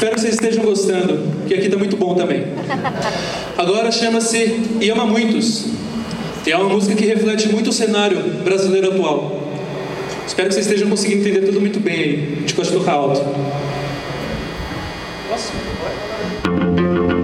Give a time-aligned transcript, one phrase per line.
[0.00, 2.46] Espero que vocês estejam gostando, que aqui tá muito bom também.
[3.58, 5.66] Agora chama-se E Ama Muitos.
[6.46, 9.42] E é uma música que reflete muito o cenário brasileiro atual.
[10.26, 12.44] Espero que vocês estejam conseguindo entender tudo muito bem aí.
[12.46, 13.20] De costa tocar alto.
[15.28, 15.52] Posso?
[16.46, 17.19] Mas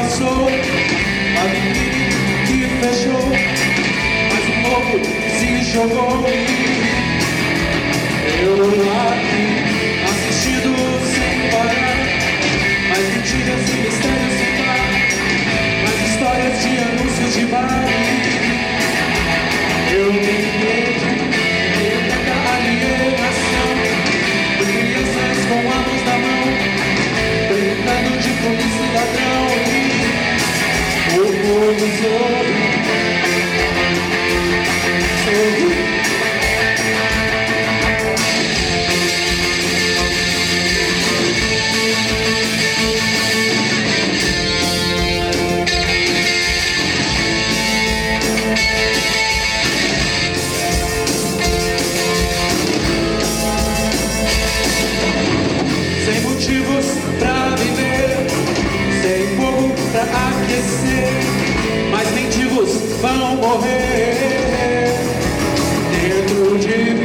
[0.00, 2.08] passou, a vitrine
[2.46, 3.26] que fechou,
[4.30, 4.96] mas um novo
[5.38, 6.24] se jogou.
[8.42, 8.69] Eu
[32.00, 32.49] soul.
[63.00, 64.92] vão morrer
[65.90, 66.99] dentro de mim.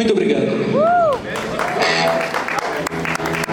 [0.00, 0.99] Muito obrigado.